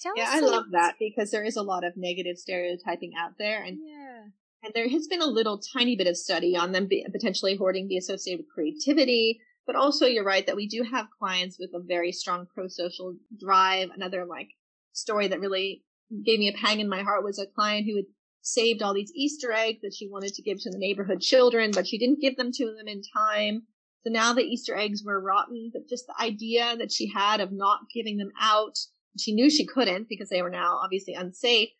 [0.00, 3.62] Tell yeah, I love that because there is a lot of negative stereotyping out there,
[3.62, 4.22] and yeah.
[4.64, 7.86] and there has been a little tiny bit of study on them be, potentially hoarding
[7.86, 9.38] the associated with creativity,
[9.72, 13.88] but also you're right that we do have clients with a very strong pro-social drive.
[13.94, 14.48] Another like
[14.92, 15.82] story that really
[16.26, 18.04] gave me a pang in my heart was a client who had
[18.42, 21.86] saved all these Easter eggs that she wanted to give to the neighborhood children, but
[21.86, 23.62] she didn't give them to them in time.
[24.04, 27.50] So now the Easter eggs were rotten, but just the idea that she had of
[27.50, 28.76] not giving them out,
[29.18, 31.70] she knew she couldn't because they were now obviously unsafe.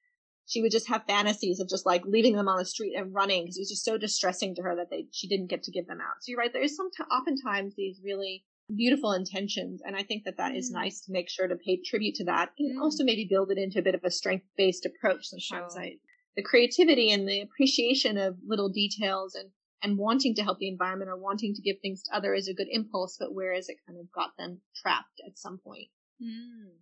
[0.47, 3.45] She would just have fantasies of just like leaving them on the street and running
[3.45, 5.87] because it was just so distressing to her that they she didn't get to give
[5.87, 6.17] them out.
[6.21, 6.53] So you're right.
[6.53, 10.75] There is some oftentimes these really beautiful intentions, and I think that that is mm.
[10.75, 12.83] nice to make sure to pay tribute to that, and mm.
[12.83, 15.27] also maybe build it into a bit of a strength based approach.
[15.27, 15.83] Sometimes sure.
[15.83, 15.97] I
[16.37, 19.51] the creativity and the appreciation of little details and
[19.83, 22.55] and wanting to help the environment or wanting to give things to others is a
[22.55, 25.89] good impulse, but where is it kind of got them trapped at some point?
[26.23, 26.79] Mm.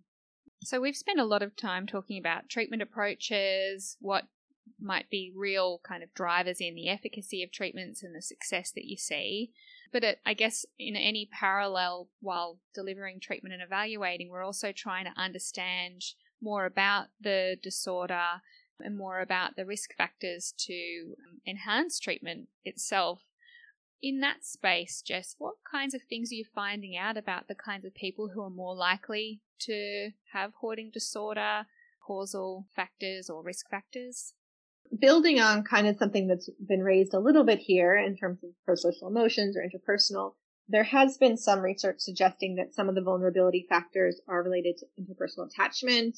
[0.63, 4.25] So we've spent a lot of time talking about treatment approaches, what
[4.79, 8.85] might be real kind of drivers in the efficacy of treatments and the success that
[8.85, 9.51] you see.
[9.91, 15.05] But it, I guess in any parallel while delivering treatment and evaluating, we're also trying
[15.05, 16.03] to understand
[16.41, 18.41] more about the disorder
[18.79, 23.21] and more about the risk factors to um, enhance treatment itself.
[24.01, 27.85] In that space, Jess, what kinds of things are you finding out about the kinds
[27.85, 31.67] of people who are more likely to have hoarding disorder,
[32.05, 34.33] causal factors or risk factors?
[34.99, 38.49] Building on kind of something that's been raised a little bit here in terms of
[38.65, 40.33] pro-social emotions or interpersonal,
[40.67, 44.85] there has been some research suggesting that some of the vulnerability factors are related to
[44.99, 46.17] interpersonal attachment,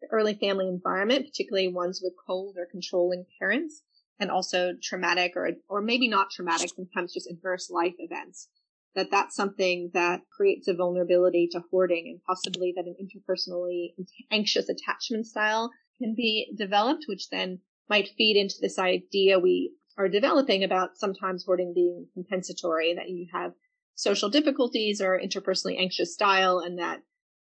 [0.00, 3.82] the early family environment, particularly ones with cold or controlling parents,
[4.20, 8.48] and also traumatic or, or maybe not traumatic, sometimes just adverse life events.
[8.94, 13.94] That that's something that creates a vulnerability to hoarding and possibly that an interpersonally
[14.30, 20.08] anxious attachment style can be developed, which then might feed into this idea we are
[20.08, 23.52] developing about sometimes hoarding being compensatory, that you have
[23.94, 27.00] social difficulties or interpersonally anxious style and that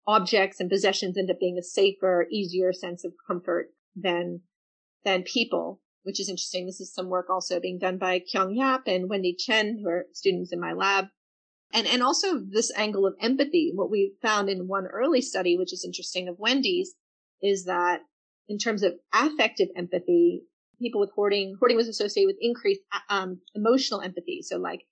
[0.07, 4.40] objects and possessions end up being a safer, easier sense of comfort than
[5.05, 6.64] than people, which is interesting.
[6.64, 10.07] This is some work also being done by Keong Yap and Wendy Chen, who are
[10.14, 11.09] students in my lab.
[11.71, 13.73] And and also this angle of empathy.
[13.75, 16.94] What we found in one early study, which is interesting of Wendy's,
[17.42, 18.01] is that
[18.49, 20.44] in terms of affective empathy,
[20.81, 24.40] people with hoarding, hoarding was associated with increased um, emotional empathy.
[24.40, 24.87] So like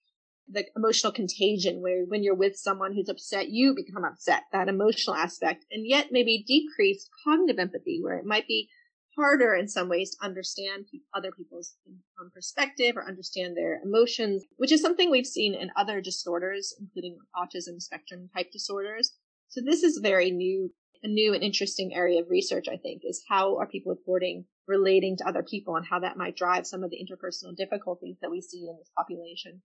[0.48, 5.16] the emotional contagion where when you're with someone who's upset, you become upset, that emotional
[5.16, 8.68] aspect, and yet maybe decreased cognitive empathy where it might be
[9.16, 11.74] harder in some ways to understand other people's
[12.20, 17.18] um, perspective or understand their emotions, which is something we've seen in other disorders, including
[17.34, 19.12] autism spectrum type disorders.
[19.48, 23.24] So this is very new, a new and interesting area of research, I think, is
[23.28, 26.82] how are people with hoarding relating to other people and how that might drive some
[26.82, 29.62] of the interpersonal difficulties that we see in this population.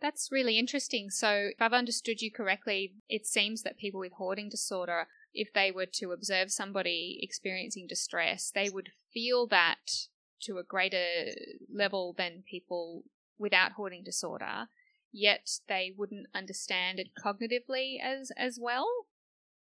[0.00, 1.10] That's really interesting.
[1.10, 5.70] So, if I've understood you correctly, it seems that people with hoarding disorder, if they
[5.70, 10.08] were to observe somebody experiencing distress, they would feel that
[10.42, 11.06] to a greater
[11.72, 13.04] level than people
[13.38, 14.66] without hoarding disorder,
[15.12, 18.88] yet they wouldn't understand it cognitively as as well.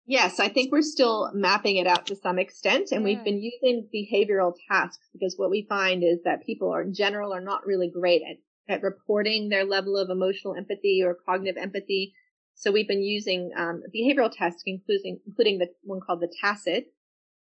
[0.09, 3.05] Yes, I think we're still mapping it out to some extent, and yeah.
[3.05, 7.35] we've been using behavioral tasks because what we find is that people are in general
[7.35, 8.37] are not really great at
[8.69, 12.15] at reporting their level of emotional empathy or cognitive empathy.
[12.57, 16.85] So we've been using um, behavioral tests, including including the one called the TASIT,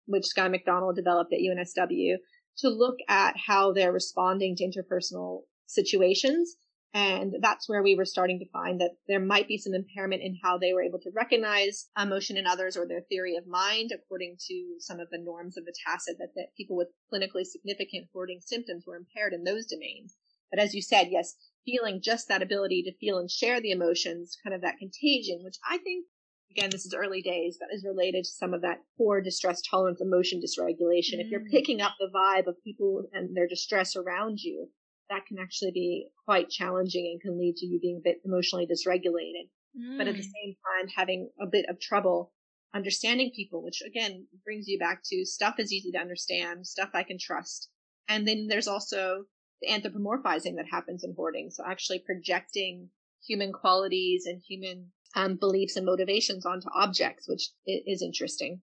[0.05, 2.15] which Skye McDonald developed at UNSW,
[2.59, 6.55] to look at how they're responding to interpersonal situations.
[6.93, 10.37] And that's where we were starting to find that there might be some impairment in
[10.43, 14.37] how they were able to recognize emotion in others or their theory of mind, according
[14.47, 18.39] to some of the norms of the TASIT, that, that people with clinically significant hoarding
[18.41, 20.15] symptoms were impaired in those domains.
[20.49, 24.37] But as you said, yes, feeling just that ability to feel and share the emotions,
[24.43, 26.05] kind of that contagion, which I think,
[26.51, 30.01] again, this is early days, but is related to some of that poor distress tolerance,
[30.01, 31.17] emotion dysregulation.
[31.17, 31.25] Mm.
[31.25, 31.51] If you're mm.
[31.51, 34.69] picking up the vibe of people and their distress around you,
[35.09, 38.65] that can actually be quite challenging and can lead to you being a bit emotionally
[38.67, 39.49] dysregulated.
[39.97, 40.33] but at the Mm.
[40.43, 42.33] same time having a bit of trouble
[42.73, 47.03] understanding people, which again brings you back to stuff is easy to understand, stuff I
[47.03, 47.69] can trust.
[48.07, 49.25] And then there's also
[49.61, 51.49] the anthropomorphizing that happens in hoarding.
[51.51, 52.89] So actually projecting
[53.25, 58.61] human qualities and human um, beliefs and motivations onto objects, which is interesting.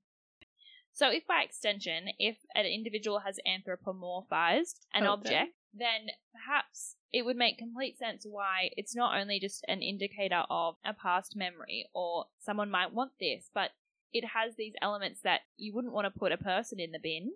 [0.92, 5.12] So, if by extension, if an individual has anthropomorphized an Okay.
[5.12, 10.42] object, then perhaps it would make complete sense why it's not only just an indicator
[10.50, 13.70] of a past memory or someone might want this, but
[14.12, 17.32] it has these elements that you wouldn't want to put a person in the bin.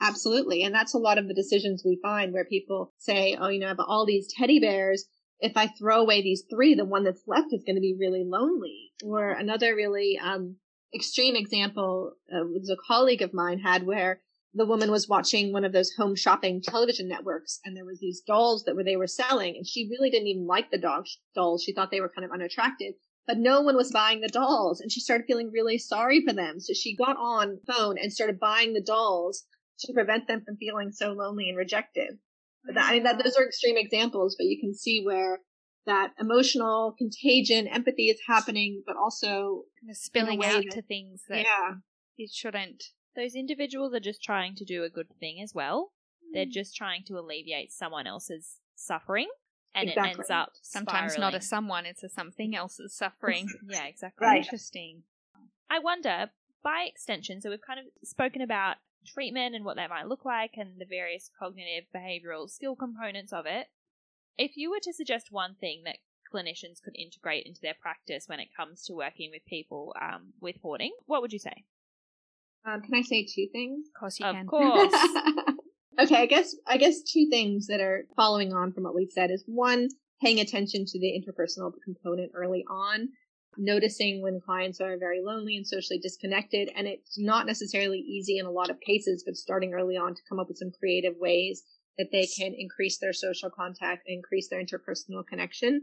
[0.00, 0.62] Absolutely.
[0.62, 3.66] And that's a lot of the decisions we find where people say, oh, you know,
[3.66, 5.06] I have all these teddy bears.
[5.40, 8.24] If I throw away these three, the one that's left is going to be really
[8.24, 8.92] lonely.
[9.04, 10.56] Or another really um,
[10.94, 14.20] extreme example uh, was a colleague of mine had where
[14.54, 18.22] the woman was watching one of those home shopping television networks and there was these
[18.26, 21.62] dolls that were they were selling and she really didn't even like the dog dolls.
[21.62, 22.94] She thought they were kind of unattractive
[23.28, 26.58] but no one was buying the dolls and she started feeling really sorry for them.
[26.58, 29.44] So she got on phone and started buying the dolls
[29.80, 32.18] to prevent them from feeling so lonely and rejected.
[32.64, 35.40] But that, I mean, that those are extreme examples, but you can see where
[35.86, 41.24] that emotional contagion, empathy is happening, but also, Kind of spilling out that- to things
[41.28, 41.74] that yeah,
[42.18, 42.84] it shouldn't.
[43.16, 45.92] Those individuals are just trying to do a good thing as well.
[46.32, 46.52] They're Mm.
[46.52, 49.28] just trying to alleviate someone else's suffering,
[49.74, 50.10] and Exactly.
[50.10, 53.48] it ends up Sometimes not a someone, it's a something else's suffering.
[53.70, 54.26] Yeah, exactly.
[54.26, 54.42] Right.
[54.44, 55.04] Interesting.
[55.70, 56.30] I wonder,
[56.62, 60.52] by extension, so we've kind of spoken about treatment and what that might look like
[60.56, 63.68] and the various cognitive behavioral skill components of it.
[64.36, 65.96] If you were to suggest one thing that
[66.32, 70.56] clinicians could integrate into their practice when it comes to working with people um, with
[70.62, 71.64] hoarding, what would you say?
[72.66, 73.86] um, can I say two things?
[73.88, 74.46] Of course you Of can.
[74.46, 74.92] course.
[76.00, 79.30] okay, I guess I guess two things that are following on from what we've said
[79.30, 79.88] is one,
[80.22, 83.08] paying attention to the interpersonal component early on,
[83.58, 88.46] noticing when clients are very lonely and socially disconnected, and it's not necessarily easy in
[88.46, 91.64] a lot of cases, but starting early on to come up with some creative ways
[91.98, 95.82] that they can increase their social contact and increase their interpersonal connection.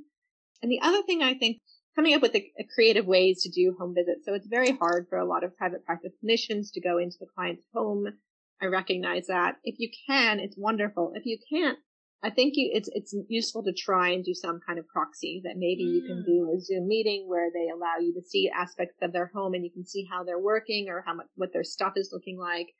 [0.64, 1.62] And the other thing I think
[1.96, 4.26] coming up with the uh, creative ways to do home visits.
[4.26, 7.28] So it's very hard for a lot of private practice clinicians to go into the
[7.36, 8.08] client's home.
[8.62, 9.58] I recognize that.
[9.64, 11.12] If you can, it's wonderful.
[11.16, 11.78] If you can't,
[12.24, 15.58] I think you, it's it's useful to try and do some kind of proxy that
[15.58, 16.26] maybe you can Mm.
[16.26, 19.64] do a Zoom meeting where they allow you to see aspects of their home and
[19.64, 22.74] you can see how they're working or how much what their stuff is looking like.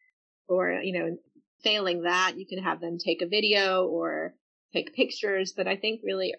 [0.48, 1.18] Or you know,
[1.64, 4.36] failing that, you can have them take a video or
[4.74, 5.54] take pictures.
[5.56, 6.34] But I think really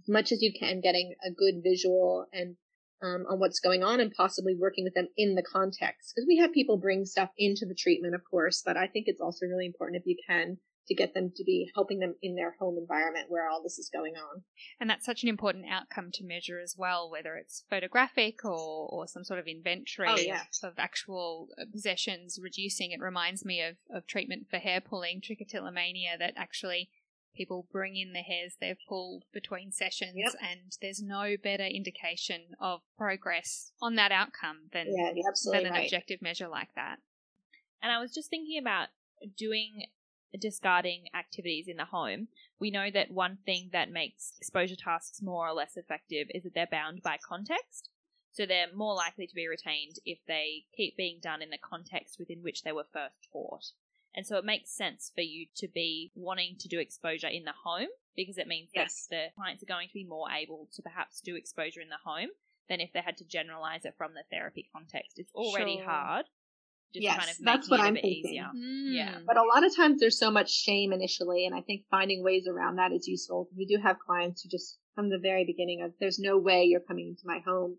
[0.00, 2.56] as much as you can, getting a good visual and
[3.02, 6.12] um, on what's going on and possibly working with them in the context.
[6.14, 9.20] Because we have people bring stuff into the treatment, of course, but I think it's
[9.20, 10.58] also really important if you can
[10.90, 13.88] to get them to be helping them in their home environment where all this is
[13.88, 14.42] going on.
[14.80, 19.06] And that's such an important outcome to measure as well, whether it's photographic or, or
[19.06, 20.42] some sort of inventory Oh, yeah.
[20.64, 22.90] of actual possessions reducing.
[22.90, 26.90] It reminds me of, of treatment for hair pulling, trichotillomania, that actually
[27.36, 30.32] people bring in the hairs they've pulled between sessions, Yep.
[30.42, 35.12] and there's no better indication of progress on that outcome than, Yeah,
[35.52, 35.84] than an right.
[35.84, 36.96] objective measure like that.
[37.80, 38.88] And I was just thinking about
[39.36, 39.86] doing
[40.38, 42.28] discarding activities in the home.
[42.58, 46.54] We know that one thing that makes exposure tasks more or less effective is that
[46.54, 47.88] they're bound by context.
[48.32, 52.16] So they're more likely to be retained if they keep being done in the context
[52.18, 53.64] within which they were first taught.
[54.14, 57.54] And so it makes sense for you to be wanting to do exposure in the
[57.64, 59.06] home because it means Yes.
[59.10, 61.96] that the clients are going to be more able to perhaps do exposure in the
[62.04, 62.30] home
[62.68, 65.18] than if they had to generalize it from the therapy context.
[65.18, 65.84] It's already Sure.
[65.84, 66.26] hard.
[66.92, 68.24] Just Yes, kind of that's what it I'm a bit thinking.
[68.32, 68.50] easier.
[68.54, 68.94] Mm.
[68.94, 69.18] Yeah.
[69.26, 72.48] But a lot of times there's so much shame initially, and I think finding ways
[72.48, 73.48] around that is useful.
[73.56, 76.80] We do have clients who just from the very beginning of there's no way you're
[76.80, 77.76] coming into my home.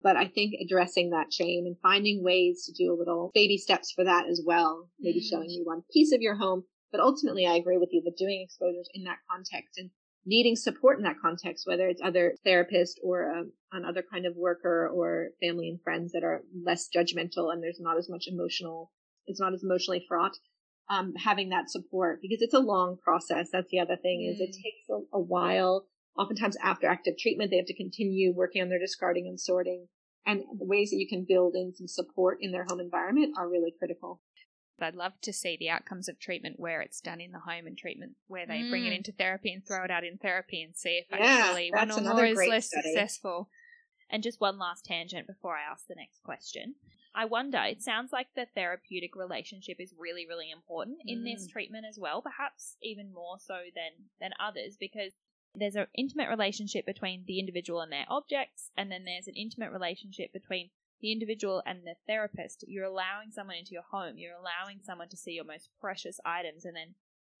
[0.00, 3.92] But I think addressing that shame and finding ways to do a little baby steps
[3.92, 5.28] for that as well, maybe Mm.
[5.30, 6.64] showing you one piece of your home.
[6.90, 9.90] But ultimately, I agree with you that doing exposures in that context and
[10.24, 14.88] needing support in that context, whether it's other therapists or um, another kind of worker
[14.88, 18.92] or family and friends that are less judgmental and there's not as much emotional,
[19.26, 20.36] it's not as emotionally fraught.
[20.90, 23.48] Um, having that support because it's a long process.
[23.52, 24.62] That's the other thing is it Mm.
[24.62, 25.86] takes a, a while.
[26.18, 29.86] Oftentimes after active treatment, they have to continue working on their discarding and sorting.
[30.26, 33.48] And the ways that you can build in some support in their home environment are
[33.48, 34.20] really critical.
[34.82, 37.76] I'd love to see the outcomes of treatment where it's done in the home and
[37.76, 38.96] treatment where they bring it Mm.
[38.98, 42.00] into therapy and throw it out in therapy and see if Yeah, actually one or
[42.00, 42.82] more is less study.
[42.88, 43.50] successful.
[44.10, 46.74] And just one last tangent before I ask the next question.
[47.14, 51.50] I wonder, it sounds like the therapeutic relationship is really, really important in this Mm.
[51.50, 55.12] treatment as well, perhaps even more so than, than others, because
[55.54, 59.70] there's an intimate relationship between the individual and their objects, and then there's an intimate
[59.72, 60.70] relationship between
[61.02, 62.64] the individual and the therapist.
[62.66, 66.64] You're allowing someone into your home, you're allowing someone to see your most precious items
[66.64, 66.94] and then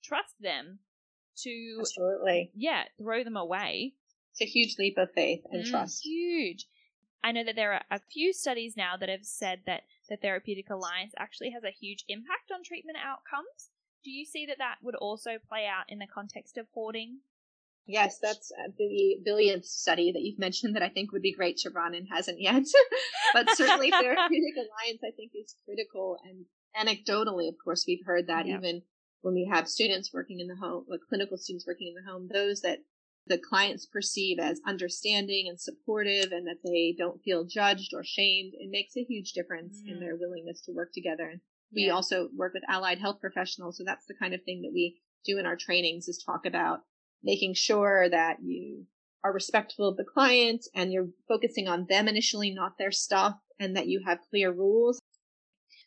[0.04, 0.80] trust them
[1.38, 2.50] to Absolutely.
[2.54, 3.94] yeah, throw them away.
[4.32, 6.04] It's a huge leap of faith and Mm, trust.
[6.04, 6.66] Huge.
[7.24, 10.68] I know that there are a few studies now that have said that the therapeutic
[10.70, 13.70] alliance actually has a huge impact on treatment outcomes.
[14.02, 17.20] Do you see that that would also play out in the context of hoarding?
[17.86, 21.56] Yes, that's uh, the billionth study that you've mentioned that I think would be great
[21.58, 22.62] to run and hasn't yet.
[23.34, 28.46] but certainly therapeutic alliance I think is critical and anecdotally, of course, we've heard that
[28.46, 28.58] Yeah.
[28.58, 28.82] even
[29.20, 32.28] when we have students working in the home, like clinical students working in the home,
[32.32, 32.78] those that
[33.26, 38.52] the clients perceive as understanding and supportive and that they don't feel judged or shamed,
[38.54, 40.00] it makes a huge difference in Mm.
[40.00, 41.28] their willingness to work together.
[41.28, 41.40] And
[41.72, 41.92] we Yeah.
[41.92, 45.38] also work with allied health professionals, so that's the kind of thing that we do
[45.38, 46.84] in our trainings is talk about
[47.22, 48.86] making sure that you
[49.24, 53.76] are respectful of the client and you're focusing on them initially, not their stuff, and
[53.76, 55.00] that you have clear rules.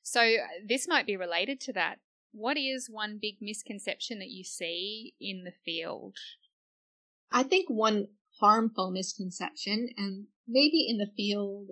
[0.03, 1.97] So uh, this might be related to that.
[2.31, 6.15] What is one big misconception that you see in the field?
[7.31, 8.07] I think one
[8.39, 11.69] harmful misconception, and maybe in the field,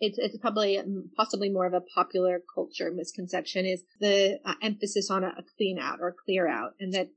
[0.00, 0.80] it's, it's probably
[1.16, 5.78] possibly more of a popular culture misconception, is the uh, emphasis on a, a clean
[5.80, 7.08] out or clear out, and that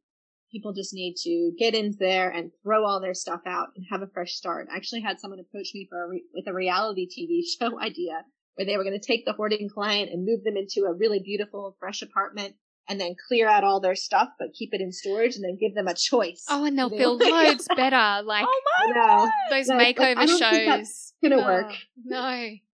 [0.52, 4.02] people just need to get in there and throw all their stuff out and have
[4.02, 4.68] a fresh start.
[4.72, 8.24] I actually had someone approach me for a re- with a reality TV show idea
[8.56, 11.20] where they were going to take the hoarding client and move them into a really
[11.20, 12.56] beautiful, fresh apartment
[12.90, 15.74] and then clear out all their stuff, but keep it in storage and then give
[15.74, 16.44] them a choice.
[16.50, 18.24] Oh, and they'll They feel loads better.
[18.26, 18.94] Like oh my know.
[18.96, 19.30] god!
[19.50, 21.30] those Like, like, makeover I don't think that's shows.
[21.30, 21.72] gonna work.
[21.72, 22.48] Oh, no.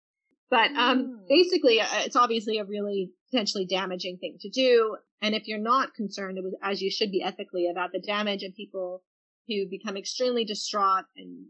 [0.49, 1.27] But um, Mm.
[1.27, 4.95] basically, uh, it's obviously a really potentially damaging thing to do.
[5.21, 9.03] And if you're not concerned, as you should be ethically, about the damage and people
[9.47, 11.45] who become extremely distraught and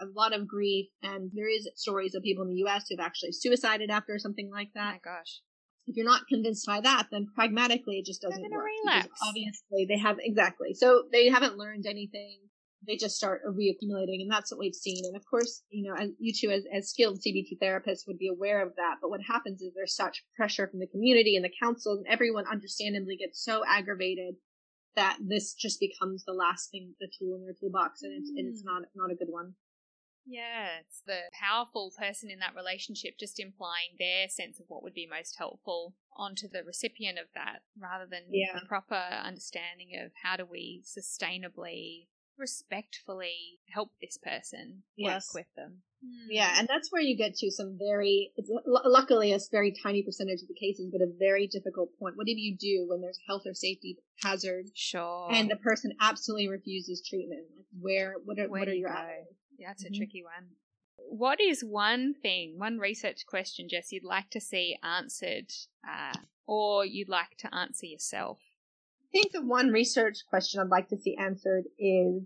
[0.00, 2.86] a lot of grief, and there is stories of people in the U.S.
[2.88, 4.96] who've actually suicided after something like that.
[4.96, 5.40] Oh gosh.
[5.86, 8.64] If you're not convinced by that, then pragmatically, it just doesn't work.
[8.84, 9.20] relapse.
[9.22, 10.74] Obviously, they have exactly.
[10.74, 12.40] So they haven't learned anything
[12.86, 15.04] they just start reaccumulating and that's what we've seen.
[15.04, 18.28] And of course you know and you two as, as skilled cbt therapists would be
[18.28, 21.52] aware of that but what happens is there's such pressure from the community and the
[21.62, 24.34] council and everyone understandably gets so aggravated
[24.96, 28.48] that this just becomes the last thing the tool in their toolbox and it's, and
[28.48, 28.66] it's mm.
[28.66, 29.54] not not a good one.
[30.28, 34.94] Yeah, it's the powerful person in that relationship just implying their sense of what would
[34.94, 38.58] be most helpful onto the recipient of that rather than Yeah.
[38.60, 42.08] a proper understanding of how do we sustainably,
[42.38, 45.28] respectfully help this person Yes.
[45.34, 45.82] work with them.
[46.28, 50.02] yeah and that's where you get to some very it's lu- luckily a very tiny
[50.02, 53.18] percentage of the cases but a very difficult point what do you do when there's
[53.26, 55.28] health or safety hazard Sure.
[55.32, 58.90] and the person absolutely refuses treatment like where what are Where what are you your
[58.90, 59.26] go?
[59.58, 59.94] Yeah, it's Mhm.
[59.94, 60.50] a tricky one.
[60.98, 65.50] What is one thing, one research question, Jess, you'd like to see answered,
[65.88, 66.12] uh,
[66.46, 68.38] or you'd like to answer yourself?
[69.16, 72.22] I think the one research question I'd like to see answered is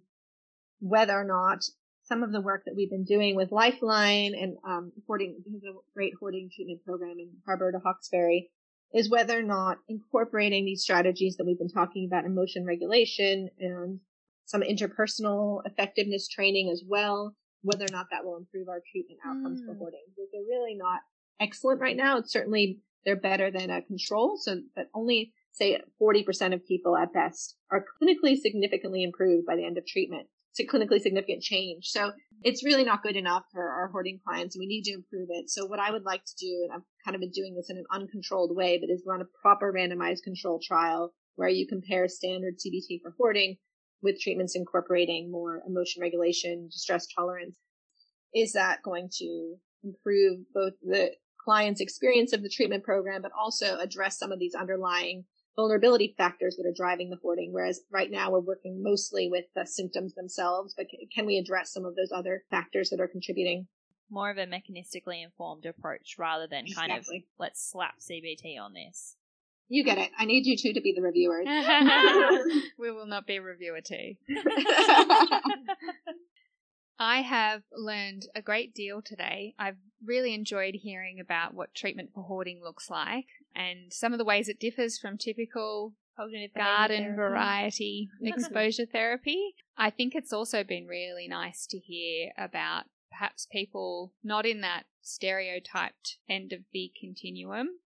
[0.80, 1.62] whether or not
[2.02, 5.78] some of the work that we've been doing with Lifeline and um, hoarding, there's a
[5.94, 8.50] great hoarding treatment program in Harbor to Hawkesbury,
[8.92, 14.00] is whether or not incorporating these strategies that we've been talking about, emotion regulation and
[14.46, 19.60] some interpersonal effectiveness training as well, whether or not that will improve our treatment outcomes
[19.64, 19.78] for Mm.
[19.78, 20.02] hoarding.
[20.08, 21.02] Because they're really not
[21.38, 22.18] excellent right now.
[22.18, 27.12] It's certainly they're better than a control, so but only say 40% of people at
[27.12, 30.28] best are clinically significantly improved by the end of treatment.
[30.52, 31.86] It's a clinically significant change.
[31.86, 35.48] So it's really not good enough for our hoarding clients we need to improve it.
[35.48, 37.76] So what I would like to do, and I've kind of been doing this in
[37.76, 42.54] an uncontrolled way, but is run a proper randomized control trial where you compare standard
[42.54, 43.56] CBT for hoarding
[44.02, 47.56] with treatments incorporating more emotion regulation, distress tolerance.
[48.34, 51.12] Is that going to improve both the
[51.44, 55.24] client's experience of the treatment program, but also address some of these underlying
[55.56, 57.52] vulnerability factors that are driving the hoarding.
[57.52, 61.84] Whereas right now we're working mostly with the symptoms themselves, but can we address some
[61.84, 63.66] of those other factors that are contributing?
[64.10, 67.18] More of a mechanistically informed approach rather than kind Exactly.
[67.18, 69.16] of let's slap CBT on this.
[69.68, 70.10] You get it.
[70.18, 71.46] I need you two to be the reviewers.
[72.78, 74.14] we will not be reviewer two.
[76.98, 79.54] I have learned a great deal today.
[79.58, 84.24] I've really enjoyed hearing about what treatment for hoarding looks like and some of the
[84.24, 87.16] ways it differs from typical Cognitive garden therapy.
[87.16, 89.54] variety exposure therapy.
[89.76, 94.84] I think it's also been really nice to hear about perhaps people not in that
[95.02, 97.78] stereotyped end of the continuum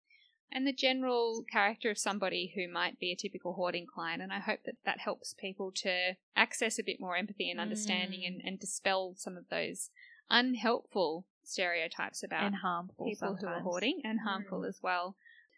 [0.52, 4.22] and the general character of somebody who might be a typical hoarding client.
[4.22, 8.22] And I hope that that helps people to access a bit more empathy and understanding
[8.22, 8.28] Mm.
[8.28, 9.90] and, and dispel some of those
[10.30, 15.16] unhelpful stereotypes about and harmful people who are hoarding and harmful as well.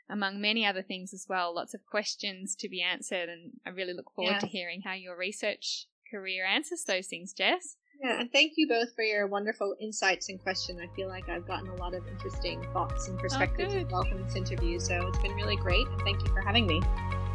[0.10, 3.94] Among many other things as well, lots of questions to be answered, and I really
[3.94, 7.78] look forward to hearing how your research career answers those things, Jess.
[8.04, 10.80] Yeah, and thank you both for your wonderful insights and questions.
[10.80, 13.92] I feel like I've gotten a lot of interesting thoughts and perspectives as good.
[13.92, 14.80] well from this interview.
[14.80, 16.82] So it's been really great, and thank you for having me.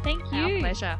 [0.03, 0.39] Thank you.
[0.39, 0.99] Our pleasure.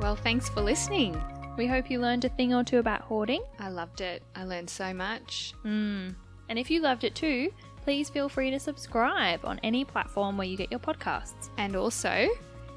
[0.00, 1.18] Well, thanks for listening.
[1.56, 3.42] We hope you learned a thing or two about hoarding.
[3.58, 4.22] I loved it.
[4.34, 5.54] I learned so much.
[5.64, 6.14] Mm.
[6.48, 7.52] And if you loved it too,
[7.84, 11.48] please feel free to subscribe on any platform where you get your podcasts.
[11.58, 12.28] And also,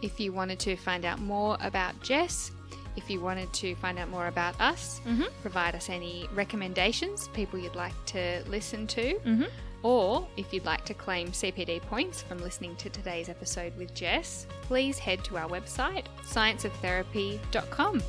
[0.02, 2.52] if you wanted to find out more about Jess,
[2.96, 5.30] if you wanted to find out more about us, Mhm.
[5.42, 9.50] provide us any recommendations, people you'd like to listen to, Mhm.
[9.84, 14.48] or if you'd like to claim CPD points from listening to today's episode with Jess,
[14.64, 18.02] please head to our website, scienceoftherapy.com.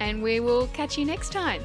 [0.00, 1.62] And we will catch you next time.